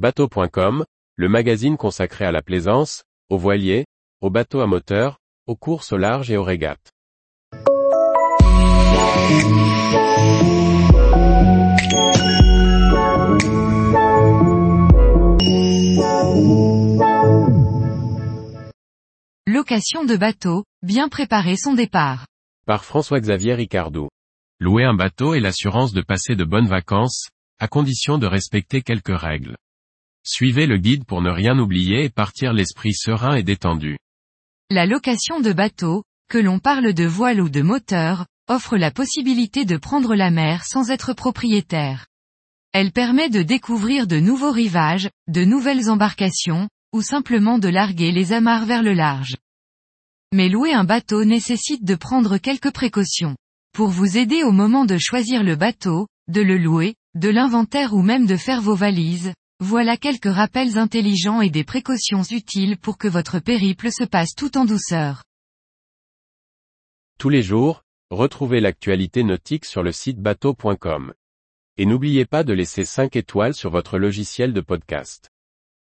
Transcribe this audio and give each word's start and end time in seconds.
Bateau.com, 0.00 0.86
le 1.16 1.28
magazine 1.28 1.76
consacré 1.76 2.24
à 2.24 2.32
la 2.32 2.40
plaisance, 2.40 3.04
aux 3.28 3.36
voiliers, 3.36 3.84
aux 4.22 4.30
bateaux 4.30 4.60
à 4.60 4.66
moteur, 4.66 5.18
aux 5.46 5.56
courses 5.56 5.92
au 5.92 5.98
large 5.98 6.30
et 6.30 6.38
aux 6.38 6.42
régates. 6.42 6.90
Location 19.46 20.06
de 20.06 20.16
bateau, 20.16 20.64
bien 20.80 21.10
préparer 21.10 21.56
son 21.58 21.74
départ. 21.74 22.26
Par 22.64 22.86
François-Xavier 22.86 23.52
Ricardou. 23.52 24.08
Louer 24.60 24.84
un 24.84 24.94
bateau 24.94 25.34
est 25.34 25.40
l'assurance 25.40 25.92
de 25.92 26.00
passer 26.00 26.36
de 26.36 26.44
bonnes 26.44 26.68
vacances, 26.68 27.28
à 27.58 27.68
condition 27.68 28.16
de 28.16 28.26
respecter 28.26 28.80
quelques 28.80 29.14
règles. 29.14 29.56
Suivez 30.24 30.66
le 30.66 30.76
guide 30.76 31.04
pour 31.04 31.22
ne 31.22 31.30
rien 31.30 31.58
oublier 31.58 32.04
et 32.04 32.10
partir 32.10 32.52
l'esprit 32.52 32.94
serein 32.94 33.36
et 33.36 33.42
détendu. 33.42 33.98
La 34.70 34.86
location 34.86 35.40
de 35.40 35.52
bateau, 35.52 36.04
que 36.28 36.38
l'on 36.38 36.58
parle 36.58 36.92
de 36.92 37.04
voile 37.04 37.40
ou 37.40 37.48
de 37.48 37.62
moteur, 37.62 38.26
offre 38.48 38.76
la 38.76 38.90
possibilité 38.90 39.64
de 39.64 39.76
prendre 39.76 40.14
la 40.14 40.30
mer 40.30 40.64
sans 40.64 40.90
être 40.90 41.14
propriétaire. 41.14 42.06
Elle 42.72 42.92
permet 42.92 43.30
de 43.30 43.42
découvrir 43.42 44.06
de 44.06 44.20
nouveaux 44.20 44.52
rivages, 44.52 45.08
de 45.28 45.44
nouvelles 45.44 45.90
embarcations, 45.90 46.68
ou 46.92 47.02
simplement 47.02 47.58
de 47.58 47.68
larguer 47.68 48.12
les 48.12 48.32
amarres 48.32 48.66
vers 48.66 48.82
le 48.82 48.92
large. 48.92 49.36
Mais 50.32 50.48
louer 50.48 50.72
un 50.72 50.84
bateau 50.84 51.24
nécessite 51.24 51.84
de 51.84 51.94
prendre 51.94 52.38
quelques 52.38 52.72
précautions. 52.72 53.36
Pour 53.72 53.88
vous 53.88 54.16
aider 54.16 54.42
au 54.44 54.52
moment 54.52 54.84
de 54.84 54.98
choisir 54.98 55.42
le 55.42 55.56
bateau, 55.56 56.06
de 56.28 56.40
le 56.40 56.58
louer, 56.58 56.94
de 57.16 57.28
l'inventaire 57.28 57.94
ou 57.94 58.02
même 58.02 58.26
de 58.26 58.36
faire 58.36 58.60
vos 58.60 58.76
valises, 58.76 59.32
voilà 59.60 59.98
quelques 59.98 60.24
rappels 60.24 60.78
intelligents 60.78 61.42
et 61.42 61.50
des 61.50 61.64
précautions 61.64 62.22
utiles 62.22 62.78
pour 62.78 62.96
que 62.96 63.08
votre 63.08 63.40
périple 63.40 63.92
se 63.92 64.04
passe 64.04 64.34
tout 64.34 64.56
en 64.56 64.64
douceur. 64.64 65.22
Tous 67.18 67.28
les 67.28 67.42
jours, 67.42 67.82
retrouvez 68.10 68.60
l'actualité 68.60 69.22
nautique 69.22 69.66
sur 69.66 69.82
le 69.82 69.92
site 69.92 70.18
bateau.com. 70.18 71.12
Et 71.76 71.84
n'oubliez 71.84 72.24
pas 72.24 72.42
de 72.42 72.54
laisser 72.54 72.86
5 72.86 73.14
étoiles 73.16 73.54
sur 73.54 73.70
votre 73.70 73.98
logiciel 73.98 74.54
de 74.54 74.62
podcast. 74.62 75.28